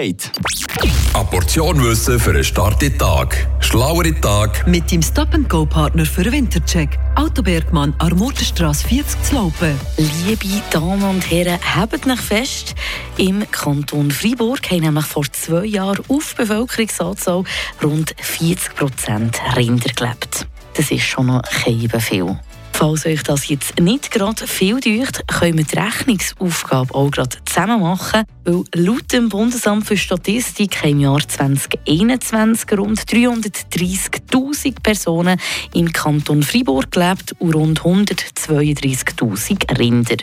[0.00, 3.46] Eine Portion Wissen für einen starken Tag.
[3.60, 4.66] Schlauere Tag.
[4.66, 6.98] Mit dem Stop-and-Go-Partner für den Wintercheck.
[7.16, 9.78] Autobergmann, Armurtenstrasse 40 zu Laupen.
[10.24, 12.74] Liebe Damen und Herren, habt euch fest,
[13.18, 17.44] im Kanton Freiburg haben nämlich vor zwei Jahren auf Bevölkerungsanzahl
[17.82, 20.46] rund 40 Prozent Rinder gelebt.
[20.72, 22.38] Das ist schon noch kein viel.
[22.80, 27.82] Falls euch das jetzt nicht gerade viel deucht, können wir die Rechnungsaufgabe auch gerade zusammen
[27.82, 35.38] machen, weil laut dem Bundesamt für Statistik haben im Jahr 2021 rund 330'000 Personen
[35.74, 40.16] im Kanton Freiburg gelebt und rund 132'000 Rinder.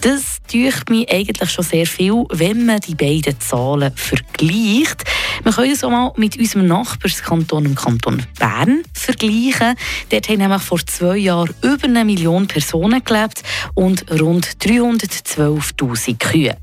[0.00, 5.04] Das täuscht mich eigentlich schon sehr viel, wenn man die beiden Zahlen vergleicht.
[5.42, 9.74] Wir können es auch mal mit unserem Nachbarskanton, dem Kanton Bern, vergleichen.
[10.10, 13.42] Dort haben nämlich vor zwei Jahren über eine Million Personen gelebt
[13.74, 16.56] und rund 312'000 Kühe.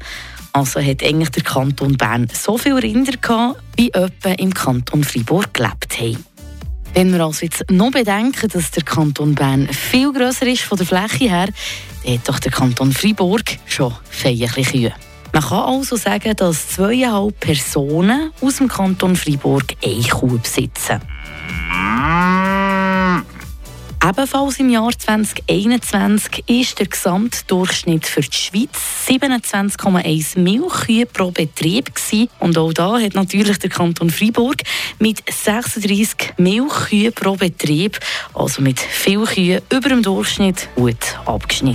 [0.51, 5.53] Also hat eigentlich der Kanton Bern so viele Rinder gehabt, wie etwa im Kanton Freiburg
[5.53, 6.23] gelebt haben.
[6.93, 10.85] Wenn wir also jetzt noch bedenken, dass der Kanton Bern viel grösser ist von der
[10.85, 11.47] Fläche her,
[12.03, 14.93] dann hat doch der Kanton Freiburg schon feierliche Kühe.
[15.33, 21.01] Man kann also sagen, dass zweieinhalb Personen aus dem Kanton Freiburg eine Kuh besitzen.
[24.05, 32.27] Ebenfalls im Jahr 2021 ist der Gesamtdurchschnitt für die Schweiz 27,1 Milchkühe pro Betrieb gewesen.
[32.39, 34.57] und auch da hat natürlich der Kanton Freiburg
[34.99, 37.97] mit 36 Milchkühe pro Betrieb,
[38.33, 41.71] also mit viel Kühen über dem Durchschnitt, gut abgeschnitten.